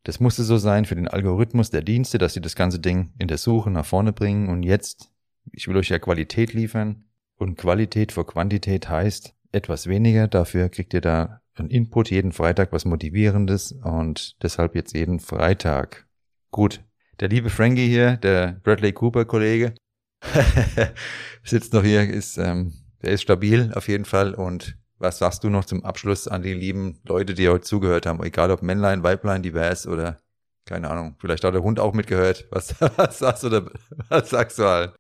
Das 0.04 0.20
musste 0.20 0.44
so 0.44 0.58
sein 0.58 0.86
für 0.86 0.96
den 0.96 1.08
Algorithmus 1.08 1.70
der 1.70 1.84
Dienste, 1.84 2.18
dass 2.18 2.34
sie 2.34 2.42
das 2.42 2.56
ganze 2.56 2.80
Ding 2.80 3.14
in 3.20 3.28
der 3.28 3.38
Suche 3.38 3.70
nach 3.70 3.86
vorne 3.86 4.14
bringen. 4.14 4.50
Und 4.50 4.64
jetzt, 4.64 5.12
ich 5.52 5.68
will 5.68 5.78
euch 5.78 5.90
ja 5.90 6.00
Qualität 6.00 6.54
liefern. 6.54 7.06
Und 7.38 7.58
Qualität 7.58 8.12
vor 8.12 8.26
Quantität 8.26 8.90
heißt, 8.90 9.36
etwas 9.52 9.88
weniger. 9.88 10.28
Dafür 10.28 10.70
kriegt 10.70 10.94
ihr 10.94 11.02
da 11.02 11.42
einen 11.56 11.70
Input 11.70 12.10
jeden 12.10 12.32
Freitag, 12.32 12.72
was 12.72 12.86
Motivierendes 12.86 13.72
und 13.72 14.42
deshalb 14.42 14.76
jetzt 14.76 14.94
jeden 14.94 15.20
Freitag. 15.20 16.08
Gut. 16.50 16.84
Der 17.20 17.30
liebe 17.30 17.50
Frankie 17.50 17.88
hier, 17.88 18.18
der 18.18 18.60
Bradley 18.64 18.94
Cooper 18.94 19.26
Kollege, 19.26 19.76
sitzt 21.44 21.74
noch 21.74 21.84
hier, 21.84 22.10
ist, 22.10 22.38
ähm, 22.38 22.74
der 23.04 23.12
ist 23.12 23.22
stabil 23.22 23.72
auf 23.76 23.88
jeden 23.88 24.06
Fall 24.06 24.34
und 24.34 24.78
was 25.02 25.18
sagst 25.18 25.44
du 25.44 25.50
noch 25.50 25.66
zum 25.66 25.84
Abschluss 25.84 26.28
an 26.28 26.44
die 26.44 26.54
lieben 26.54 27.00
Leute, 27.06 27.34
die 27.34 27.50
heute 27.50 27.66
zugehört 27.66 28.06
haben? 28.06 28.24
Egal 28.24 28.52
ob 28.52 28.62
Männlein, 28.62 29.04
Weiblein, 29.04 29.42
divers 29.42 29.88
oder 29.88 30.18
keine 30.66 30.90
Ahnung. 30.90 31.16
Vielleicht 31.20 31.44
hat 31.44 31.54
der 31.54 31.64
Hund 31.64 31.80
auch 31.80 31.94
mitgehört. 31.94 32.48
Was, 32.52 32.76
was 32.96 33.20
sagst 33.20 33.44
du 33.44 33.50
da, 33.50 33.64
was 34.10 34.30
sagst 34.30 34.60
du 34.60 34.64
halt? 34.64 34.94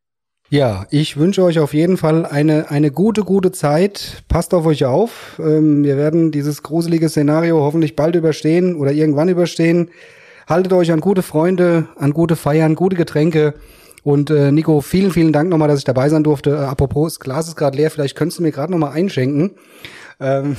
Ja, 0.49 0.85
ich 0.89 1.15
wünsche 1.15 1.43
euch 1.43 1.59
auf 1.59 1.73
jeden 1.73 1.95
Fall 1.95 2.25
eine, 2.25 2.69
eine 2.69 2.91
gute, 2.91 3.23
gute 3.23 3.53
Zeit. 3.53 4.23
Passt 4.27 4.53
auf 4.53 4.65
euch 4.65 4.83
auf. 4.83 5.39
Ähm, 5.39 5.85
wir 5.85 5.95
werden 5.95 6.31
dieses 6.31 6.61
gruselige 6.61 7.07
Szenario 7.07 7.61
hoffentlich 7.61 7.95
bald 7.95 8.15
überstehen 8.15 8.75
oder 8.75 8.91
irgendwann 8.91 9.29
überstehen. 9.29 9.91
Haltet 10.47 10.73
euch 10.73 10.91
an 10.91 10.99
gute 10.99 11.21
Freunde, 11.21 11.87
an 11.95 12.11
gute 12.11 12.35
Feiern, 12.35 12.75
gute 12.75 12.97
Getränke. 12.97 13.53
Und 14.03 14.29
äh, 14.31 14.51
Nico, 14.51 14.81
vielen, 14.81 15.11
vielen 15.11 15.31
Dank 15.31 15.49
nochmal, 15.49 15.67
dass 15.67 15.79
ich 15.79 15.85
dabei 15.85 16.09
sein 16.09 16.23
durfte. 16.23 16.51
Äh, 16.51 16.65
apropos, 16.65 17.13
das 17.13 17.19
Glas 17.19 17.47
ist 17.47 17.55
gerade 17.55 17.77
leer, 17.77 17.91
vielleicht 17.91 18.15
könntest 18.15 18.39
du 18.39 18.43
mir 18.43 18.51
gerade 18.51 18.71
nochmal 18.71 18.93
einschenken. 18.93 19.51
Ähm 20.19 20.55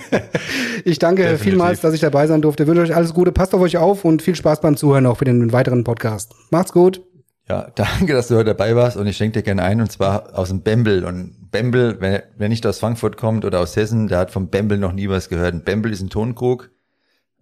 ich 0.84 0.98
danke 0.98 1.22
Definitiv. 1.22 1.44
vielmals, 1.44 1.80
dass 1.80 1.94
ich 1.94 2.00
dabei 2.00 2.26
sein 2.26 2.42
durfte. 2.42 2.64
Ich 2.64 2.68
wünsche 2.68 2.82
euch 2.82 2.94
alles 2.94 3.14
Gute, 3.14 3.32
passt 3.32 3.54
auf 3.54 3.60
euch 3.60 3.76
auf 3.76 4.04
und 4.04 4.22
viel 4.22 4.34
Spaß 4.34 4.60
beim 4.60 4.76
Zuhören 4.76 5.06
auch 5.06 5.18
für 5.18 5.24
den 5.24 5.52
weiteren 5.52 5.84
Podcast. 5.84 6.34
Macht's 6.50 6.72
gut. 6.72 7.02
Ja, 7.48 7.68
danke, 7.74 8.14
dass 8.14 8.28
du 8.28 8.36
heute 8.36 8.54
dabei 8.54 8.74
warst 8.76 8.96
und 8.96 9.06
ich 9.06 9.16
schenke 9.16 9.40
dir 9.40 9.42
gerne 9.42 9.62
ein 9.62 9.80
und 9.80 9.90
zwar 9.90 10.38
aus 10.38 10.48
dem 10.48 10.62
Bembel. 10.62 11.04
Und 11.04 11.50
Bembel, 11.50 12.00
wenn, 12.00 12.22
wenn 12.36 12.50
nicht 12.50 12.66
aus 12.66 12.78
Frankfurt 12.78 13.16
kommt 13.16 13.44
oder 13.44 13.60
aus 13.60 13.76
Hessen, 13.76 14.08
der 14.08 14.18
hat 14.18 14.30
vom 14.30 14.48
Bembel 14.48 14.78
noch 14.78 14.92
nie 14.92 15.08
was 15.08 15.28
gehört. 15.28 15.54
Ein 15.54 15.64
Bembel 15.64 15.92
ist 15.92 16.00
ein 16.00 16.10
Tonkrug. 16.10 16.70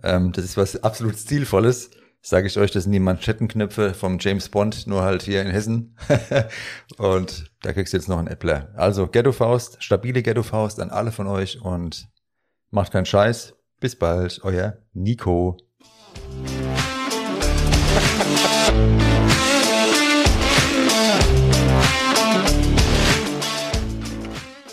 Ähm, 0.02 0.32
das 0.32 0.44
ist 0.44 0.56
was 0.56 0.82
absolut 0.82 1.16
Stilvolles. 1.16 1.90
Sage 2.20 2.48
ich 2.48 2.58
euch, 2.58 2.72
das 2.72 2.82
sind 2.82 2.92
die 2.92 2.98
Manschettenknöpfe 2.98 3.94
vom 3.94 4.18
James 4.18 4.48
Bond, 4.48 4.86
nur 4.86 5.02
halt 5.02 5.22
hier 5.22 5.40
in 5.40 5.50
Hessen. 5.50 5.96
und 6.98 7.50
da 7.62 7.72
kriegst 7.72 7.92
du 7.92 7.96
jetzt 7.96 8.08
noch 8.08 8.18
ein 8.18 8.26
Äppler. 8.26 8.72
Also 8.74 9.06
Ghetto 9.06 9.32
Faust, 9.32 9.82
stabile 9.82 10.22
Ghetto 10.22 10.42
Faust 10.42 10.80
an 10.80 10.90
alle 10.90 11.12
von 11.12 11.28
euch 11.28 11.62
und 11.62 12.08
macht 12.70 12.92
keinen 12.92 13.06
Scheiß. 13.06 13.54
Bis 13.80 13.96
bald, 13.96 14.40
euer 14.42 14.78
Nico. 14.92 15.56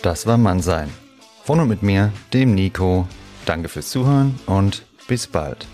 Das 0.02 0.26
war 0.26 0.38
Mannsein. 0.38 0.90
Von 1.44 1.60
und 1.60 1.68
mit 1.68 1.84
mir, 1.84 2.12
dem 2.34 2.56
Nico. 2.56 3.08
Danke 3.46 3.70
fürs 3.70 3.90
Zuhören 3.90 4.40
und 4.48 4.84
bis 5.08 5.28
bald. 5.28 5.68